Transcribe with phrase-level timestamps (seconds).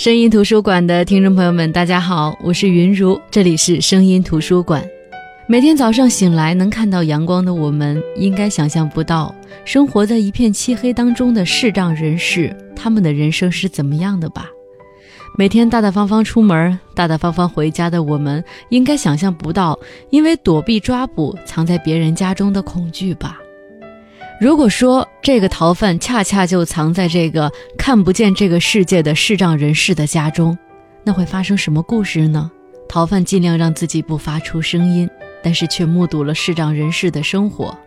[0.00, 4.82] 声音图书馆的听众朋友们，大家好，我是云如，这里是声音图书馆。
[5.46, 9.34] 每天早上醒来能看到阳光的我们，应该想象不到
[9.66, 14.46] 生活在一片漆黑当中的视障人士，他们的人生是怎么样的吧？
[15.36, 23.38] 每天大大方方出门、大大方方回家的我们，应该想象不到因为躲避抓捕藏在别人家中的恐惧吧？
[24.40, 30.56] 如果说这个逃犯恰恰就藏在这个看不见这个世界的视障人士的家中，
[31.04, 32.50] 那会发生什么故事呢？
[32.88, 35.06] 逃犯尽量让自己不发出声音，
[35.42, 37.78] 但是却目睹了视障人士的生活。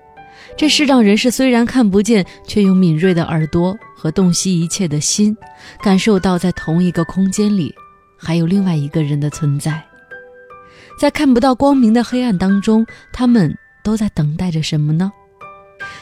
[0.55, 5.35] 这视障人士虽然看不见，却用敏锐的耳朵和洞悉一切的心，
[5.81, 7.73] 感受到在同一个空间里
[8.15, 9.83] 还有另外一个人的存在。
[10.99, 15.11] 在看不到光明的黑暗当中，他们都在等待着什么呢？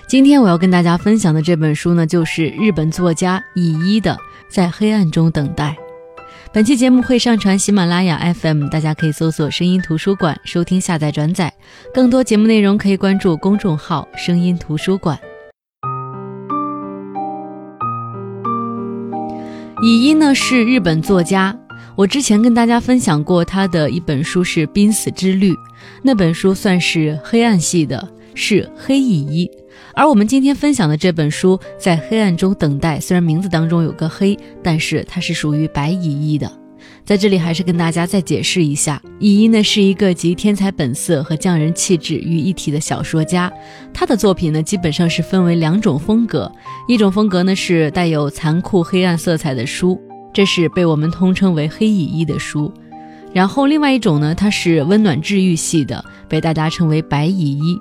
[0.07, 4.13] 今天我要跟大家分享的这本书呢，就是日本作家乙一的
[4.49, 5.69] 《在黑暗中等待》。
[6.53, 11.53] 本期节目会上传喜马拉雅 FM，大家可以搜索“声音图书馆”收听、下载、转载。
[11.93, 15.17] 更多节目内容可以关注公众号“声音图书馆”。
[19.81, 21.57] 乙一呢是日本作家，
[21.95, 25.53] 我之前跟大家分享过他的一本书是《濒死之旅》，
[26.03, 29.49] 那本书算是黑暗系的，是黑乙一。
[29.93, 36.51] 而我们今天分享的这本书《在黑暗中等待》，虽然名字当中有个“黑”，但是它是属于白乙一的。
[37.03, 43.51] 在这里还是跟大家再解释一下，乙一呢是一个集天才本色和匠人气质于一体的小说家。
[43.93, 46.51] 他的作品呢基本上是分为两种风格，
[46.87, 49.99] 一种风格呢是带有残酷黑暗色彩的书，
[50.31, 52.71] 这是被我们通称为黑乙一的书。
[53.33, 57.79] 然后另外一种呢，它是温暖治愈系的，被大家称为白乙一。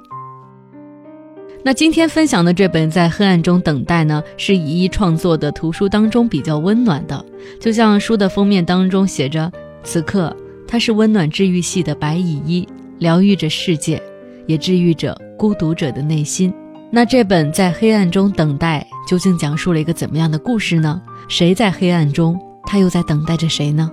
[1.62, 7.22] 那今天分享的这本《在黑暗中等待》呢，是乙一创作的图书当中比较温暖的，
[7.60, 9.52] 就像书的封面当中写着
[9.84, 10.34] ：“此刻，
[10.66, 12.66] 他是温暖治愈系的白乙一，
[12.98, 14.02] 疗愈着世界，
[14.46, 16.50] 也治愈着孤独者的内心。”
[16.90, 21.00] 那这本《在黑暗中等待》究竟讲述了一个怎么样的故事呢？
[21.28, 22.40] 谁在黑暗中？
[22.64, 23.90] 他又在等待着谁呢？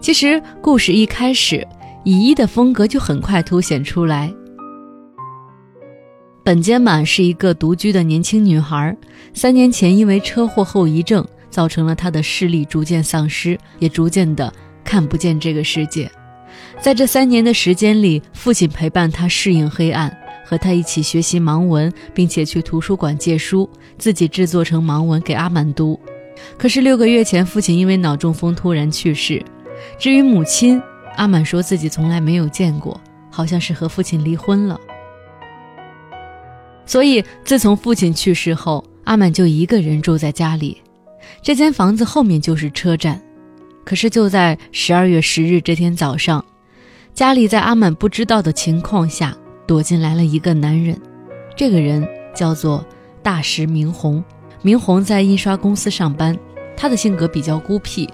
[0.00, 1.66] 其实故事一开始，
[2.04, 4.32] 乙一的风格就很快凸显出来。
[6.42, 8.96] 本间满是一个独居的年轻女孩，
[9.34, 14.52] 三年前因为车祸后遗症，造成了她的视力逐渐丧失，也逐渐的
[14.82, 16.10] 看不见这个世界。
[16.80, 23.68] 在这三年的时间里，父亲陪伴她适应黑暗，和她一起学习盲文，并且去图书馆借书，
[23.98, 26.00] 自己制作成盲文给阿满读。
[26.56, 29.44] 可是六个月前，父亲因为脑中风突然去世。
[29.98, 30.80] 至于母亲，
[31.16, 32.98] 阿满说自己从来没有见过，
[33.30, 34.80] 好像是和父亲离婚了。
[36.90, 40.82] 所以，自从父亲去世后，阿满就一个人住在家里。
[41.40, 43.22] 这间房子后面就是车站。
[43.84, 46.44] 可是，就在十二月十日这天早上，
[47.14, 49.36] 家里在阿满不知道的情况下，
[49.68, 51.00] 躲进来了一个男人。
[51.56, 52.84] 这个人叫做
[53.22, 54.20] 大石明宏。
[54.60, 56.36] 明宏在印刷公司上班，
[56.76, 58.10] 他的性格比较孤僻，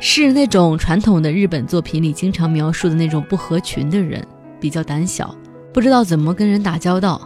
[0.00, 4.26] 是那种传统的日本作品里经常描述的那种不合群的人，
[4.58, 5.36] 比较胆小，
[5.70, 7.20] 不知道怎么跟人打交道。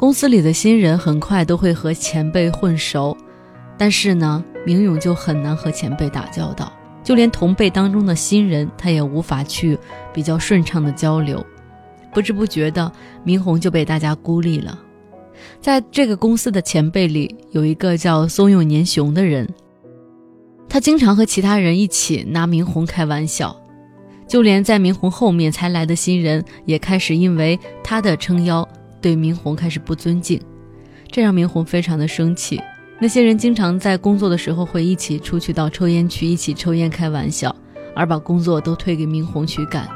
[0.00, 3.14] 公司里的新人很快都会和前辈混熟，
[3.76, 6.72] 但是呢，明勇就很难和前辈打交道，
[7.04, 9.78] 就连同辈当中的新人，他也无法去
[10.10, 11.44] 比较顺畅的交流。
[12.14, 12.90] 不知不觉的，
[13.24, 14.80] 明宏就被大家孤立了。
[15.60, 19.46] 在这个公司的前辈里，有一个叫松永年雄的人，
[20.66, 23.54] 他经常和其他人一起拿明宏开玩笑，
[24.26, 28.66] 就连在明宏后面才来的新人，也开始因为他的撑腰。
[29.00, 30.40] 对明宏开始不尊敬，
[31.10, 32.60] 这让明宏非常的生气。
[32.98, 37.54] 那些人经常在工作的时候会一起出去到抽烟区一起抽烟开玩笑，
[37.94, 39.88] 而把工作都推给明宏去干。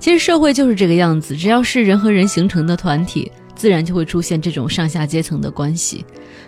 [0.00, 6.04] 其实社会就是这个样子，只要是人和人形成的团体，自然就会出现这种上下阶层的关系。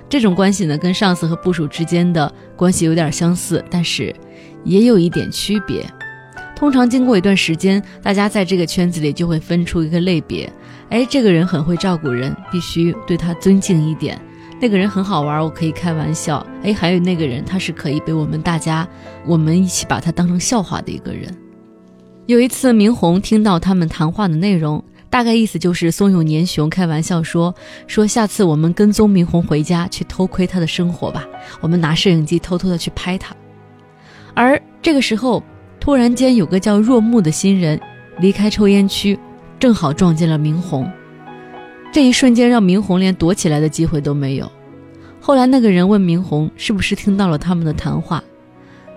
[0.08, 4.12] 这种关系呢，跟上司和部属之间的关系有点相似，但是
[4.64, 5.86] 也有一点区别。
[6.56, 10.52] 通常经过一段时间，大家在这个圈子里就会分出一个类别。
[10.94, 14.16] 哎，这个人很会照顾人，必须对他尊敬一点。
[14.60, 16.46] 那个人很好玩，我可以开玩笑。
[16.62, 18.86] 哎，还有那个人，他是可以被我们大家，
[19.26, 21.36] 我们一起把他当成笑话的一个人。
[22.26, 27.52] 有一次，明红听到他们谈话的内容，大概意思就是松永年雄开玩笑说
[27.88, 31.24] ：“说下次我们跟踪明红回家去偷窥他的生活吧，
[31.60, 33.34] 我们拿摄影机偷偷的去拍他。”
[34.32, 35.42] 而这个时候，
[35.80, 37.80] 突然间有个叫若木的新人
[38.20, 39.18] 离开抽烟区。
[39.64, 40.86] 正好撞见了明红，
[41.90, 44.52] 这一瞬间让明红连躲起来的机会都没有。
[45.22, 48.22] 后来那个人问明红是不是听到了他们的谈话，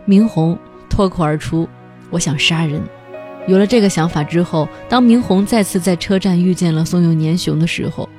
[0.03, 0.59] 明红
[0.89, 1.65] 脱口而出
[2.11, 2.81] ：“我想杀人。”
[3.47, 8.09] 有了这个想法之后，当明红再次在车站遇见了松永年雄的时候，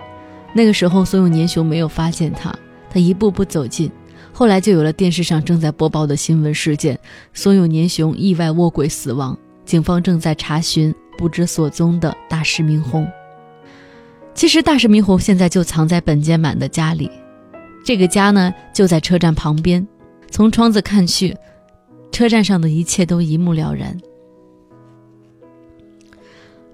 [0.55, 2.51] 那个时候松永年雄没有发现他，
[2.89, 3.93] 他一步步走近。
[4.33, 6.99] 后来就有了电视上正在播报的新闻事件：
[7.35, 9.37] 松永年雄意外卧轨死亡，
[9.67, 13.07] 警方正在查询不知所踪的大师明红。
[14.33, 17.11] 其实大师明红现在就藏在本间满的家里，
[17.85, 19.85] 这个家呢就在车站旁边，
[20.31, 21.37] 从窗子看去，
[22.13, 23.99] 车站上的一切都一目了然。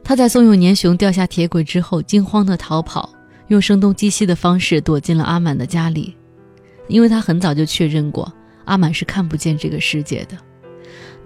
[0.05, 3.09] 他在松永年雄掉下铁轨之后，惊慌的逃跑，
[3.49, 6.15] 用声东击西的方式躲进了阿满的家里，
[6.89, 8.31] 因为他很早就确认过
[8.67, 10.37] 阿满是看不见这个世界的。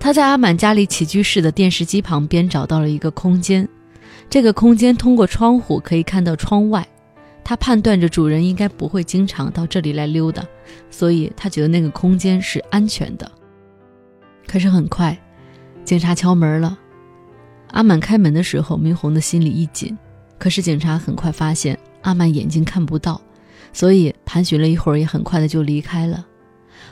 [0.01, 3.69] 他在阿满家里起居室的电视机旁边找到了一个空间，
[4.31, 6.87] 这个空间通过窗户可以看到窗外，
[7.45, 10.45] 他判断着主人应该不会经常到这里来溜达，
[10.91, 13.31] 所以他觉得那个空间是安全的。
[14.47, 15.19] 可是很快，
[15.85, 16.79] 警察敲门了。
[17.73, 19.97] 阿满开门的时候，明红的心里一紧。
[20.39, 23.21] 可是警察很快发现阿满眼睛看不到，
[23.73, 26.25] 所以盘旋了一会儿，也很快的就离开了。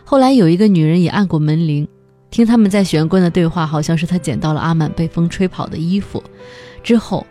[0.05, 1.87] 后来有一个女人也按过门铃，
[2.36, 6.22] 听他们在玄关的对话，好像是他捡到了阿满被风吹跑的衣服。
[6.82, 7.26] 之后，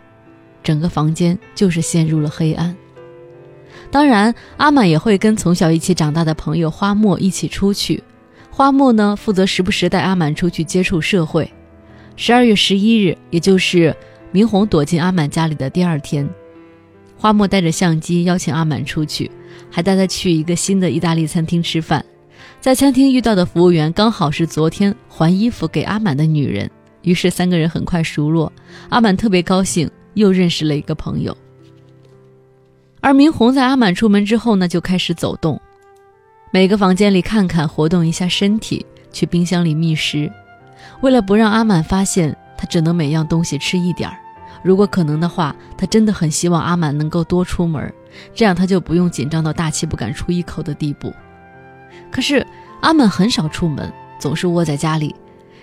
[0.64, 2.76] 整个房间就是陷入了黑暗。
[3.88, 8.02] 当然，阿满也会跟从小一起长大的朋友花墨一起出去。
[8.50, 11.48] 花墨呢，负责时不时带阿满出去接触社会。
[12.16, 13.94] 十二月十一日，也就是
[14.32, 16.28] 明红躲进阿满家里的第二天，
[17.16, 19.30] 花墨带着相机邀请阿满出去，
[19.70, 22.04] 还带他去一个新的意大利餐厅吃饭。
[22.60, 26.68] 在餐厅遇到的服务员刚好是昨天还衣服给阿满的女人，
[27.02, 28.52] 于是三个人很快熟络。
[28.88, 31.36] 阿满特别高兴，又认识了一个朋友。
[33.00, 35.60] 而明红在阿满出门之后呢，就开始走动，
[36.50, 40.28] 每个房间里看看，活动一下身体，去冰箱里觅食。
[41.02, 44.16] 为了不让阿满发现，他只能每样东西吃一点儿。
[44.64, 47.92] 如果可能的话，他真的很希望阿满能够多出门，
[48.34, 51.12] 这样他就不用紧张到大气不敢出一口的地步。
[52.10, 52.46] 可是
[52.80, 55.14] 阿满很少出门，总是窝在家里，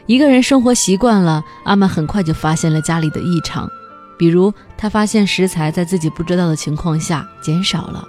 [0.06, 1.44] 一个人生活习惯了。
[1.64, 3.70] 阿满很快就发现了家里的异常，
[4.18, 8.08] 比如他发现食材在自己不知道的情况下减少了，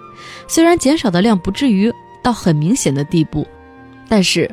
[0.49, 1.93] 虽然减少的量不至于
[2.23, 3.47] 到很明显的地步，
[4.09, 4.50] 但是。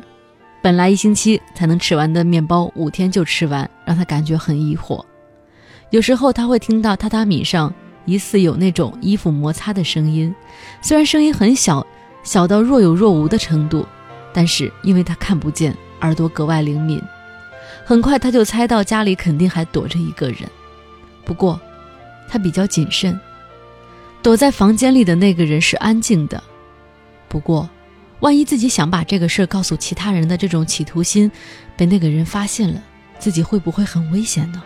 [0.64, 5.04] 本来一星期才能吃完的面包，五天就吃完，让他感觉很疑惑。
[5.90, 10.32] 有时候他会听到榻榻米上疑似有那种衣服摩擦的声音，
[10.80, 11.84] 虽然声音很小，
[12.22, 13.86] 小到若有若无的程度，
[14.32, 17.02] 但是因为他看不见，耳朵格外灵敏。
[17.84, 20.48] 很快他就猜到家里肯定还躲着一个人，
[21.24, 21.60] 不过
[22.28, 23.18] 他比较谨慎，
[24.22, 26.42] 躲在房间里的那个人是安静的，
[27.28, 27.68] 不过。
[28.20, 31.28] 万一自己想把这个事儿告诉其他人的这种企图心
[31.76, 32.80] 被那个人发现了，
[33.18, 34.62] 自己会不会很危险呢？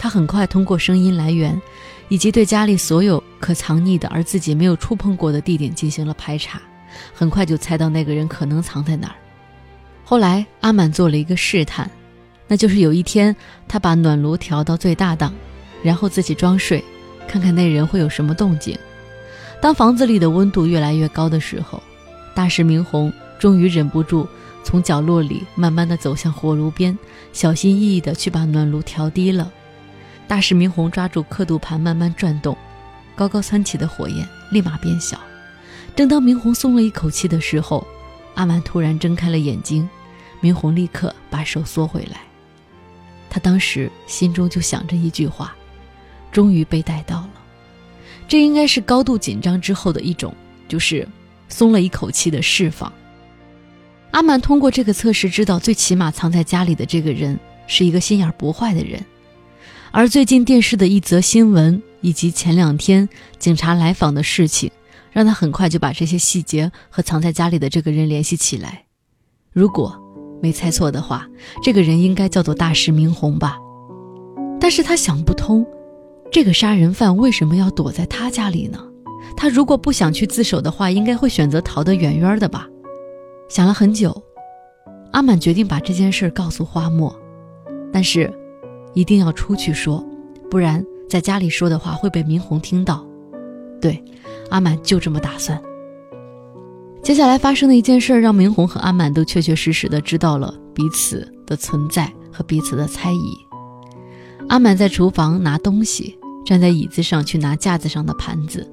[0.00, 1.60] 他很快通过声音来源，
[2.08, 6.58] 以及对家里所有可藏匿的而自己没有触碰过的地点进行了排查，
[7.14, 9.16] 很快就猜到那个人可能藏在哪儿。
[10.02, 11.88] 后来阿满做了一个试探，
[12.48, 13.36] 那就是有一天
[13.68, 15.34] 他把暖炉调到最大档，
[15.82, 16.82] 然后自己装睡，
[17.28, 18.74] 看看那人会有什么动静。
[19.60, 21.82] 当房子里的温度越来越高的时候。
[22.32, 24.26] 大石明红终于忍不住，
[24.62, 26.96] 从角落里慢慢的走向火炉边，
[27.32, 29.52] 小心翼翼的去把暖炉调低了。
[30.30, 32.56] 大师明红抓住刻度盘慢慢转动，
[33.16, 35.18] 高高蹿起的火焰立马变小。
[35.96, 37.84] 正当明红松了一口气的时候，
[38.36, 39.90] 阿满突然睁开了眼睛，
[40.40, 42.20] 明红立刻把手缩回来。
[43.28, 45.52] 他当时心中就想着一句话：
[46.30, 47.30] 终于被带到了。
[48.28, 50.32] 这应该是高度紧张之后的一种，
[50.68, 51.08] 就是。
[51.48, 52.92] 松了一口气的释放。
[54.12, 59.04] 阿满通过这个测试知道，最起码藏在家里的这个人是一个心眼不坏的人。
[59.92, 64.70] 而最近电视的一则新闻，以及前两天警察来访的事情，
[65.10, 68.84] 让他很快就把这些细节和藏在家里的这个人联系起来。
[69.52, 70.00] 如果
[70.40, 71.26] 没猜错的话，
[71.62, 73.58] 这个人应该叫做大师明红吧？
[74.60, 75.66] 但是他想不通，
[76.30, 78.78] 这个杀人犯为什么要躲在他家里呢？
[79.36, 82.68] 他如果不想去自首的话，应该会选择逃得远远的吧。
[83.48, 84.22] 想了很久，
[85.10, 87.14] 阿满决定把这件事告诉花墨，
[87.92, 88.32] 但是
[88.94, 90.04] 一定要出去说，
[90.50, 93.06] 不然在家里说的话会被明红听到。
[93.80, 94.02] 对，
[94.50, 95.60] 阿满就这么打算。
[97.02, 103.36] 接下来发生的一件事，让明红和阿满都确确实实的知道了彼此的存在和彼此的猜疑。
[104.48, 108.70] 阿满在厨房拿东西，站在椅子上去拿架子上的盘子。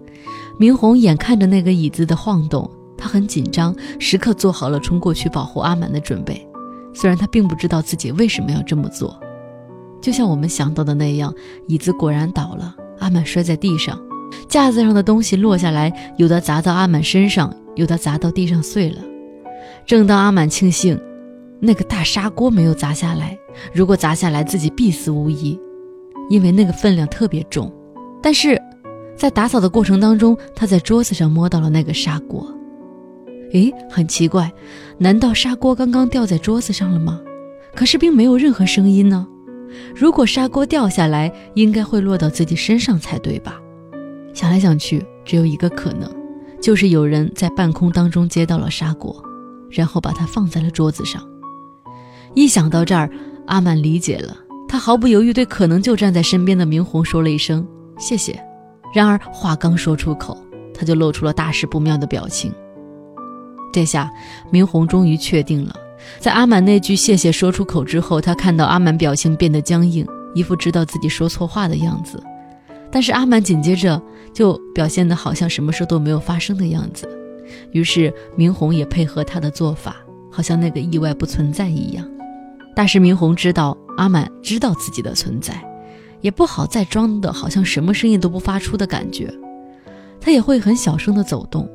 [0.59, 6.45] 明红眼看着那个椅子的晃动，他很紧张，时刻做好了冲过去保护阿满的准备。
[6.93, 9.17] 虽然他并不知道自己为什么要这么做。
[10.01, 11.33] 就像我们想到的那样，
[11.67, 13.99] 椅子果然倒了，阿满摔在地上，
[14.47, 19.01] 架子上的东西落下来，有的砸到阿满身上，有的砸到地上碎了。
[19.85, 20.99] 正当阿满庆幸
[21.59, 23.37] 那个大砂锅没有砸下来，
[23.73, 25.59] 如果砸下来自己必死无疑，
[26.29, 27.71] 因为那个分量特别重。
[28.21, 28.61] 但是，
[29.15, 32.47] 在打扫的过程当中，他在桌子上摸到了那个砂锅。
[33.53, 34.51] 诶，很奇怪，
[34.97, 37.21] 难道砂锅刚刚掉在桌子上了吗？
[37.73, 39.25] 可是并没有任何声音呢。
[39.95, 43.59] 如果砂锅掉下来，应该会落到自己身上才对吧？
[44.33, 46.09] 想来想去，只有一个可能，
[46.61, 49.23] 就是有人在半空当中接到了砂锅，
[49.69, 51.27] 然后把它放在了桌子上。
[52.33, 53.09] 一想到这儿，
[53.47, 58.39] 阿满理解了，他毫不犹豫对可能就站在身边的明红说了一声谢谢。
[58.93, 60.37] 然而话刚说出口，
[60.73, 62.53] 他就露出了大事不妙的表情。
[63.73, 64.09] 这下
[64.51, 65.75] 明红终于确定了。
[66.19, 72.21] 在阿满那句谢谢说出口之后，他看到阿满表情变得僵硬，一副知道自己说错话的样子。
[72.89, 74.01] 但是阿满紧接着
[74.33, 77.07] 就表现得好像什么事都没有发生的样子。
[77.71, 79.95] 于是明红也配合他的做法，
[80.31, 82.05] 好像那个意外不存在一样。
[82.75, 85.61] 大师明红知道阿满知道自己的存在，
[86.21, 89.33] 也不好再装的好像什么声音都不发出的感觉。
[90.21, 91.69] 他也会很小声的走动，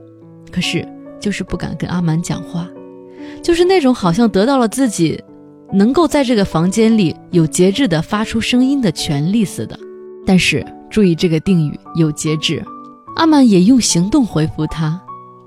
[0.51, 0.87] 可是
[1.21, 2.69] 就是不敢跟阿满讲话。
[3.43, 5.21] 就是那种好像得到了自己
[5.73, 9.79] 能够在这个房间里有节制的发出声音的权利似的。
[10.25, 12.65] 但是注意这个定语有节制，
[13.17, 15.01] 阿满也用行动回复他。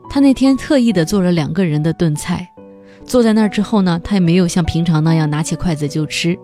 [0.09, 2.47] 他那天特意的做了两个人的炖菜，
[3.05, 6.37] 坐在那儿之后呢，他也没有像平常那样拿起筷子就吃。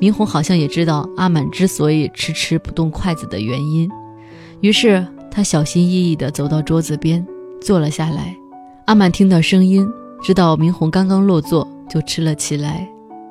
[0.00, 3.88] 明红好像也知道阿满之所以迟迟不动筷子的原因，
[4.60, 7.24] 于是他小心翼翼地走到桌子边
[7.60, 8.36] 坐了下来。
[8.86, 9.88] 阿满听到声音。
[10.22, 12.88] 知道明红刚刚落座，就吃了起来。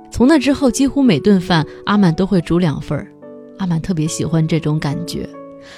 [0.10, 3.12] 从那之后，几乎每顿饭阿满都会煮两份儿。
[3.60, 5.28] 阿满特别喜欢这种感觉。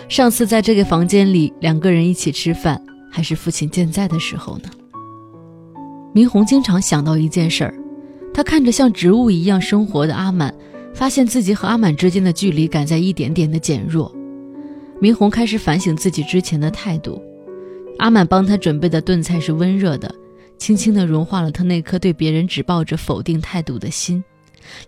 [0.08, 2.80] 上次在这个房间里两个人一起吃饭，
[3.12, 4.70] 还是父亲健在的时候呢。
[6.14, 7.74] 明红经常想到一件事儿，
[8.34, 10.54] 他看着像植物一样生活的阿满，
[10.94, 14.14] 发现自己和阿满之间的距离感在一点点的减弱。
[15.00, 17.22] 明红开始反省自己之前的态度。
[17.98, 20.14] 阿满帮他准备的炖菜是温热的。
[20.60, 24.24] 轻轻地融化了他那颗对别人只抱着否定态度的心。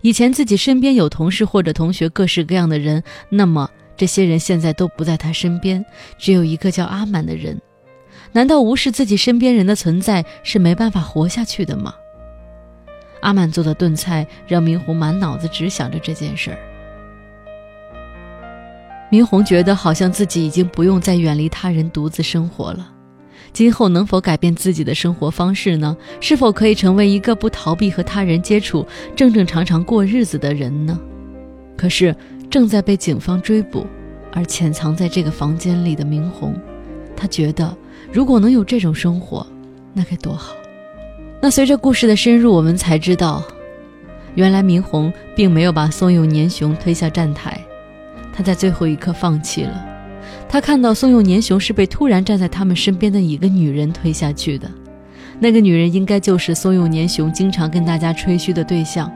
[0.02, 5.84] 以前自己身边有同事或者同学，各式各样的人，那么这些人现在都不在他身边，
[6.18, 7.60] 只有一个叫阿满的人。
[8.30, 11.94] 难道无视自己身边人的存在是没办法活下去的吗？
[13.22, 16.58] 阿满做的炖菜让明红满脑子只想着这件事儿。
[19.10, 22.91] 明红觉得好像自己已经不用再远离他人独自生活了。
[23.52, 25.96] 今后能否改变自己的生活方式呢？
[26.20, 30.98] 是否可以成为一个不逃避和他人接触、正正常常过日子的人呢？
[31.76, 32.16] 可是
[32.50, 33.86] 正在被警方追捕，
[34.32, 36.54] 而潜藏在这个房间里的明红，
[37.14, 37.76] 他觉得
[38.10, 39.46] 如果能有这种生活，
[39.92, 40.54] 那该多好。
[41.40, 43.42] 那随着故事的深入，我们才知道，
[44.34, 47.60] 原来明红并没有把松永年雄推下站台，
[48.32, 49.91] 他在最后一刻放弃了。
[50.52, 54.70] 他看到松永年雄是被突然站在他们身边的一个女人推下去的，
[55.40, 59.10] 那个女人应该就是松永年雄经常跟大家吹嘘的对象。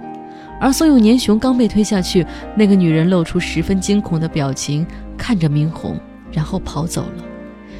[0.58, 2.26] 而松永年雄刚被推下去，
[2.56, 4.86] 那个女人露出十分惊恐的表情，
[5.18, 6.00] 看着明红，
[6.32, 7.24] 然后跑走了。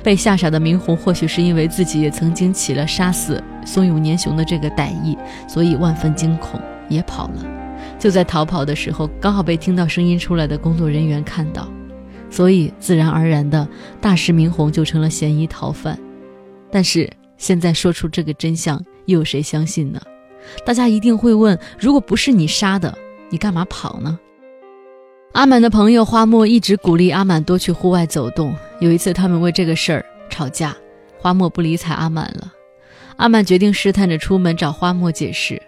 [0.02, 5.16] 被吓傻的明红或许是因为自己也曾经起了杀死松永年雄的这个歹意，
[5.48, 6.60] 所以万分惊恐，
[6.90, 7.42] 也跑了。
[7.98, 11.66] 就在逃跑的时候，刚好被听到声音出来的工作人员看到。
[12.30, 13.66] 所以，自然而然的，
[14.00, 15.98] 大师明红就成了嫌疑逃犯。
[16.70, 20.00] 但是，现在说出这个真相，又有谁相信呢？
[20.64, 22.96] 大家一定会问：如果不是你杀的，
[23.30, 24.18] 你干嘛跑呢？
[25.32, 28.54] 阿满的朋友花墨一直鼓励阿满多去户外走动。
[28.80, 30.74] 有一次，他们为这个事儿吵架，
[31.18, 32.52] 花墨不理睬阿满了。
[33.16, 35.60] 阿满决定试探着出门找花墨解释。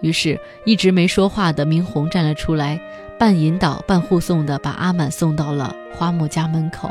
[0.00, 2.80] 于是，一直没说话的明红站了出来。
[3.18, 6.88] 半引导半护送的把阿满送到了花木家门口。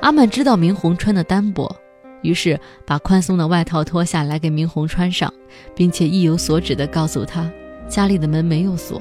[0.00, 1.76] 阿满知道明红穿的单薄，
[2.22, 5.32] 于是把宽松的外套脱下来给明红穿上，
[5.76, 7.48] 并且意有所指地告诉他
[7.86, 9.00] 家里的门没有锁。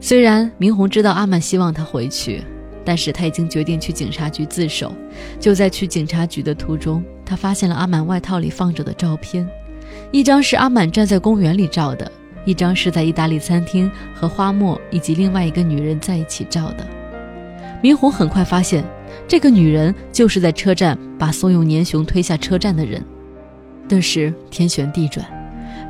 [0.00, 2.42] 虽然明红知道阿满希望他回去，
[2.84, 4.92] 但是他已经决定去警察局自首。
[5.38, 9.48] 就在去警察局的途中，他发现了阿满外套里放着的照片，
[10.12, 12.10] 一张是阿满站在公园里照的。
[12.44, 16.86] 一张是在意大利餐厅和花墨以及另外一个女人在一起照的。
[17.82, 18.84] 明红很快发现，
[19.26, 23.02] 这个女人就是在车站把松永年雄推下车站的人。
[23.88, 25.26] 顿时天旋地转，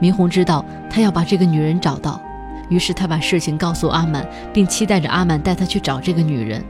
[0.01, 2.21] 明红知道他要把这个女人找到，
[2.69, 6.63] 于是他把事情告诉阿满，并期待着阿满带他去找这个女人。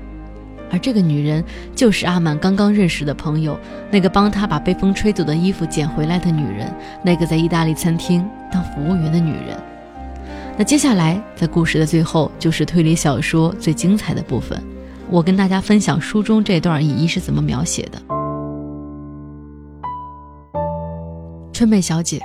[0.72, 1.44] 而这个女人
[1.74, 3.58] 就是阿满刚刚认识的朋友，
[3.90, 6.72] 那个帮他把被风吹走的衣服捡回来的女人，
[7.04, 9.56] 那个在意大利餐厅当服务员的女人。
[10.60, 14.62] 那接下来，在故事的最后，就是推理小说最精彩的部分。
[15.08, 17.98] 我跟大家分享书中这段乙一是怎么描写的。
[21.50, 22.20] 春美小姐，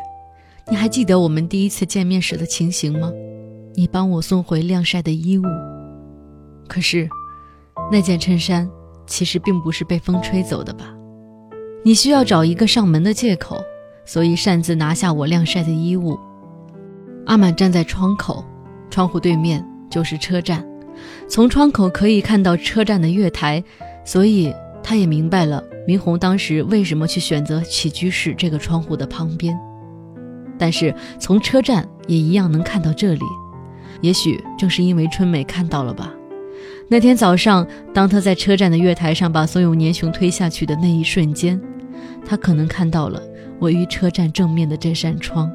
[0.69, 3.09] 你还记得我们第一次见面时的情形吗？
[3.73, 5.43] 你帮我送回晾晒的衣物，
[6.67, 7.07] 可是。
[7.89, 8.69] 那件衬衫
[9.07, 10.93] 其实并不是被风吹走的吧？
[11.85, 13.63] 你需要找一个上门的借口，
[14.03, 16.19] 所以擅自拿下我晾晒的衣物。
[17.25, 18.45] 阿满站在窗口，
[18.89, 20.65] 窗户对面就是车站，
[21.27, 23.63] 从窗口可以看到车站的月台，
[24.03, 24.53] 所以
[24.83, 29.57] 他也明白了明红当时为什么去选择起居室这个窗户的旁边。
[30.57, 33.25] 但是从车站也一样能看到这里，
[34.01, 36.13] 也许正是因为春美看到了吧。
[36.87, 41.59] 那天早上，当他在车站的月台上把所有年雄推下去的那一瞬间，
[42.23, 43.19] 他可能看到了
[43.59, 45.51] 位于车站正面的这扇窗。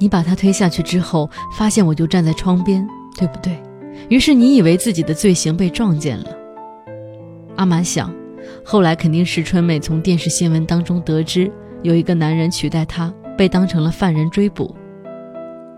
[0.00, 2.84] 你把他推下去之后，发现我就站在窗边，
[3.16, 3.56] 对不对？
[4.08, 6.36] 于是你以为自己的罪行被撞见了。
[7.54, 8.12] 阿满想，
[8.64, 11.52] 后来肯定是春美从电视新闻当中得知，
[11.82, 14.74] 有一个男人取代他，被当成了犯人追捕。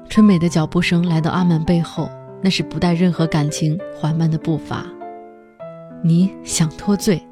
[0.09, 2.09] 春美的脚步声来到阿满背后。
[2.45, 4.85] 那是不带任何感情、缓慢的步伐。
[6.03, 7.23] 你想脱罪，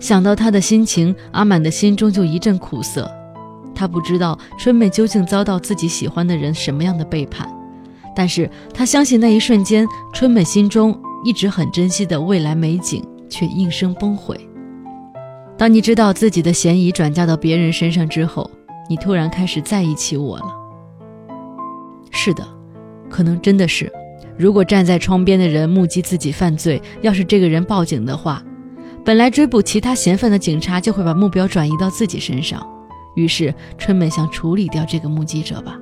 [0.00, 3.14] 想到他的心情，阿满的心中就一阵苦涩。
[3.76, 7.48] 他不知道春美究竟遭到自己喜欢的人什么样的背叛，
[8.16, 14.36] 但是他相信那一瞬间，春美心中一直很珍惜的未来美景却应声崩毁。
[15.58, 18.50] 当你知道自己的嫌疑转嫁到别人身上之后，
[18.88, 20.46] 你突然开始在意起我了。
[22.10, 22.46] 是的，
[23.10, 23.92] 可能真的是。
[24.38, 28.42] 如果站在窗边的人目击自己犯罪，要是这个人报警的话，
[29.02, 32.66] 本来追捕其他嫌犯的警察就会把目标转移到自己身上。
[33.16, 35.76] 于是春美想处理掉这个目击者吧。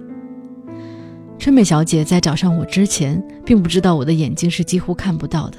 [1.38, 5.58] 春美小姐在找上我之前，并不知道我的眼睛是几乎看不到的，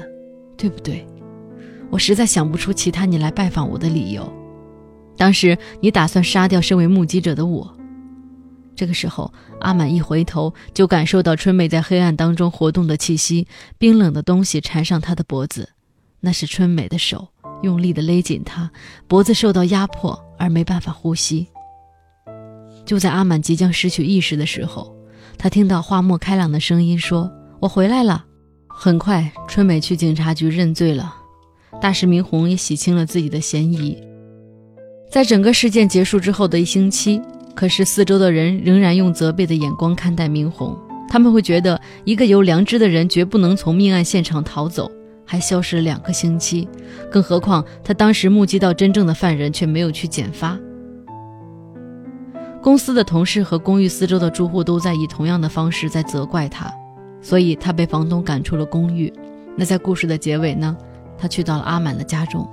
[0.57, 1.05] 对不对？
[1.91, 4.27] 我实在想不出其他你来拜访我的理由。
[5.15, 7.77] 当时你打算杀掉身为目击者的我。
[8.75, 15.69] 这个时候，阿满一回头，就感受到春美在黑暗当中活动的气息，冰冷的东西缠上他的脖子，
[16.19, 17.29] 那是春美的手，
[17.61, 18.71] 用力地勒紧他
[19.07, 21.47] 脖子，受到压迫而没办法呼吸。
[22.85, 24.95] 就在阿满即将失去意识的时候，
[25.37, 28.25] 他听到花木开朗的声音说：“我回来了。”
[28.67, 31.15] 很快，春美去警察局认罪了，
[31.81, 33.97] 大师明宏也洗清了自己的嫌疑。
[35.09, 37.21] 在整个事件结束之后的一星期。
[37.55, 44.91] 可是四周的人仍然用责备的眼光看待明宏，他们会觉得一个有良知的人绝不能从命案现场逃走，
[45.25, 46.67] 还消失了两个星期，
[47.09, 50.59] 更何况他当时目击到真正的犯人却没有去检发。
[52.65, 56.67] 公司的同事和公寓四周的住户都在以同样的方式在责怪他，
[57.21, 59.13] 所以他被房东赶出了公寓。
[59.56, 60.75] 那在故事的结尾呢？
[61.15, 62.49] 他去到了阿满的家中。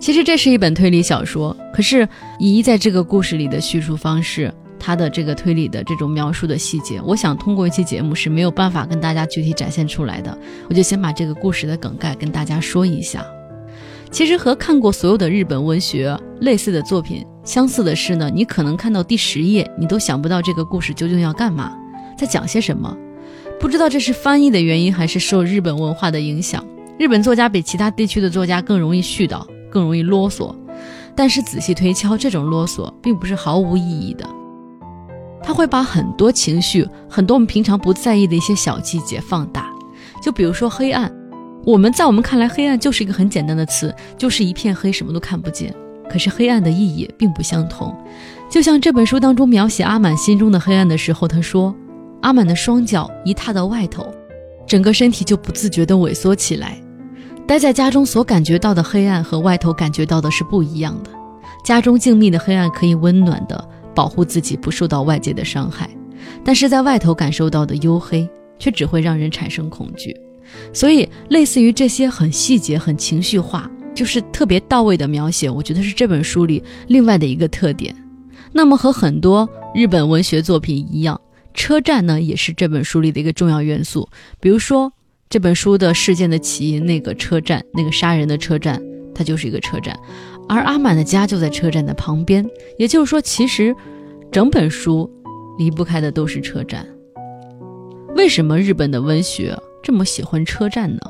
[0.00, 2.08] 其实这是一本推理小说，可是
[2.40, 10.36] 以一在这个故事里的叙述方式，他的这个推理的这种描述的细节，我想通过一期节目是没有办法跟大家具体展现出来的。
[10.68, 13.24] 我就先把这个故事的梗概跟大家说一下。
[14.10, 21.72] 其实和看过所有的日本文学类似的作品相似的是呢，你可能看到第十页，你都想不到这个故事究竟要干嘛，
[22.16, 22.96] 在讲些什么。
[23.58, 26.64] 不知道这是翻译的原因，还是受日本文化的影响，
[26.98, 29.44] 日本作家比其他地区的作家更容易絮叨。
[29.72, 30.52] 更容易啰嗦，
[31.14, 34.28] 但是仔细推敲，这种啰嗦并不是毫无意义的。
[35.44, 39.70] 他会把很多情绪、很多我们平常不在意的一些小细节放大。
[40.20, 41.08] 就比如说黑暗，
[41.64, 45.72] 我们在我们看来，黑暗就是一个很简单的词，就是一片黑，什么都看不见。
[46.10, 47.96] 可是黑暗的意义并不相同。
[48.50, 51.74] 就像这本书当中描写阿满心中的黑暗的时候，他说，
[52.20, 54.12] 阿满的双脚一踏到外头，
[54.66, 56.76] 整个身体就不自觉地萎缩起来。
[57.46, 61.10] 待在家中所感觉到的黑暗和外头感觉到的是不一样的。
[61.64, 65.90] 家中静谧的黑暗可以温暖的保护自己不受到外界的伤害，
[66.44, 70.16] 但是在外头感受到的幽黑却只会让人产生恐惧。
[70.72, 73.70] 所以，类似于这些很细节、很情绪化，
[74.00, 77.94] 就是特别到位的描写，我觉得是这本书里另外的一个特点。
[78.50, 81.20] 那么，和很多日本文学作品一样，
[81.52, 84.08] 车站呢也是这本书里的一个重要元素。
[84.40, 84.90] 比如说。
[85.28, 88.82] 这本书的事件的起因，那个车站，那个杀人的车站，
[89.14, 89.96] 它就是一个车站，
[90.48, 92.44] 而阿满的家就在车站的旁边。
[92.76, 93.72] 也就是说，其实
[94.32, 95.08] 整本书
[95.56, 96.84] 离不开的都是车站。
[98.16, 101.00] 为什么日本的文学这么喜欢车站呢？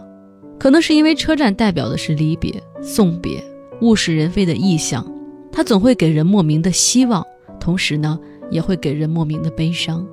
[0.61, 3.43] 可能是因为车站代表的是离别、送别、
[3.81, 5.03] 物是人非的意象，
[5.51, 7.25] 它总会给人莫名的希望，
[7.59, 8.21] 同时呢，
[8.51, 10.07] 也会给人莫名的悲伤。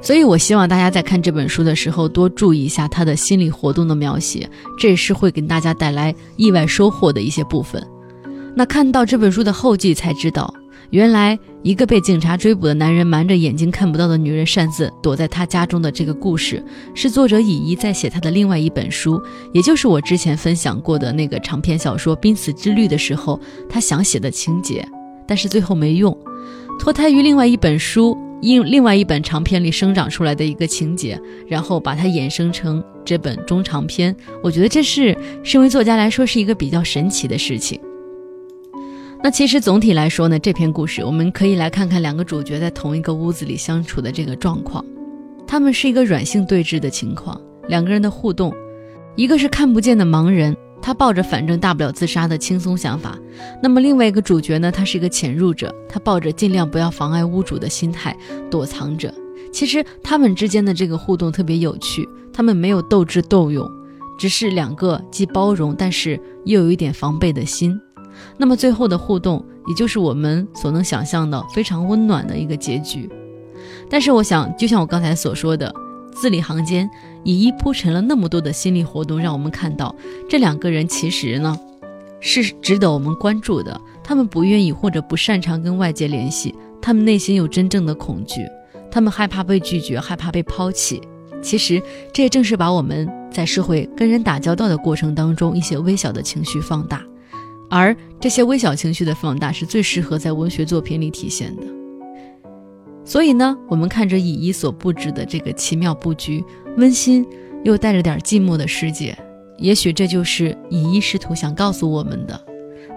[0.00, 7.86] 所以，我希望大家在看这本书的时候，多注意一下他的心理活动的描写，这也是会给大家带来意外收获的一些部分。
[8.54, 10.52] 那看到这本书的后记才知道，
[10.90, 19.20] 原来一个被警察追捕的男人瞒着眼睛看不到的女人擅自躲在他家中的这个故事，是作者乙一在写他的另外一本书，
[19.52, 24.86] 也就是我之前分享过的那个长篇小说《濒死之律》的时候，他想写的情节，
[25.26, 26.16] 但是最后没用，
[26.78, 28.16] 脱胎于另外一本书。
[28.42, 31.18] 因另外一本长篇里生长出来的一个情节，
[31.48, 37.80] 然后把它衍生成这本中长篇，我觉得这是身为作家来说是一个比较神奇的事情。
[39.26, 44.84] 那其实总体来说呢，这篇故事我们可以来看看两个主角在同一个屋子里相处的这个状况，
[45.48, 48.54] 他们是一个软性对峙的情况，两个人的互动，
[49.16, 50.56] 一个是看不见的盲人。
[50.80, 53.18] 他抱着反正大不了自杀的轻松想法，
[53.60, 54.70] 那么另外一个主角呢？
[54.70, 58.16] 他是一个潜入者，他抱着尽量不要妨碍屋主的心态
[58.48, 59.12] 躲藏着。
[59.52, 63.68] 其实他们之间的这个互动特别有趣，他们没有斗智斗勇，
[64.20, 67.76] 只是两个既包容但是又有一点防备的心。
[68.36, 73.08] 那么最后的互动，也就是我们所能想象的非常温暖的一个结局。
[73.88, 75.72] 但是我想，就像我刚才所说的。
[76.18, 76.88] 字里行间，
[77.24, 79.94] 以一铺陈了那么多的心理活动，让我们看到
[80.26, 81.54] 这两个人其实呢
[82.20, 83.78] 是值得我们关注的。
[84.02, 88.40] 他们不愿意或者不擅长跟外界联系，他们内心有真正的恐惧，
[88.90, 91.02] 他们害怕被拒绝，害怕被抛弃。
[91.42, 91.82] 其实
[92.14, 97.02] 这也正是把我们在社会跟人打交道的过程当中一些微小的情绪放大，
[97.68, 101.62] 而这些微小情绪的放大是最适合在文学作品里体现的。
[103.04, 106.44] 所以呢，我们看着乙一所布置的这个奇妙布局，
[106.76, 107.24] 温馨
[107.62, 109.16] 又带着点寂寞的世界，
[109.58, 112.40] 也许这就是乙一试图想告诉我们的，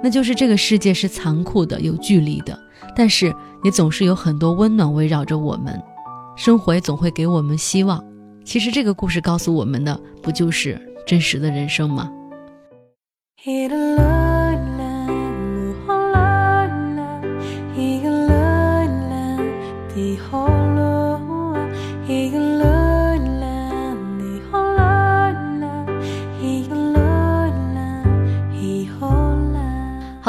[0.02, 2.58] 那就是这个世界是残酷的、有距离的，
[2.96, 3.32] 但是
[3.64, 5.80] 也总是有很多温暖围绕着我们，
[6.36, 8.04] 生活也总会给我们希望。
[8.44, 12.12] 其实这个故事告诉我们的，不就是真实的人生吗？
[13.42, 13.46] 好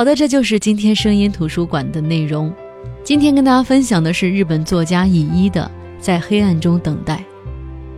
[0.05, 2.55] 的，这就是今天声音图书馆的内容。
[3.03, 5.68] 今天跟大家分享的是日本作家乙一的
[6.01, 7.16] 《在黑暗中等待》。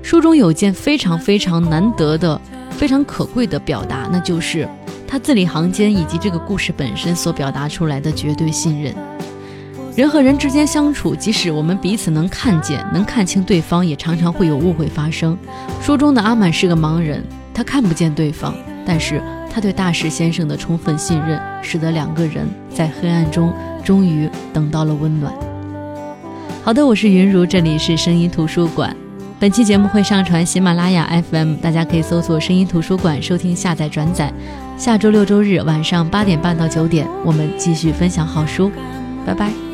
[0.03, 4.67] 书中有件非常非常难得的、非常可贵的表达，那就是
[5.13, 8.95] 他字里行间以及这个故事本身所表达出来的绝对信任。
[9.95, 15.37] 人和人之间相处，即使我们彼此能看见、能看清对方，也常常会有误会发生。
[15.83, 17.23] 书中的阿满是个盲人，
[17.53, 18.55] 他看不见对方，
[18.87, 19.23] 但是。
[19.55, 23.53] 他对大石先生的充分信任，使得两个人在黑暗中
[23.85, 25.31] 终于等到了温暖。
[26.65, 28.97] 好的，我是云如，这里是声音图书馆。
[29.39, 34.33] 本期节目会上传喜马拉雅 FM，大家可以搜索“声音图书馆”收听、下载、转载。
[34.77, 38.71] 下周六周日晚上八点半到九点，我们继续分享好书。
[39.25, 39.72] 拜拜。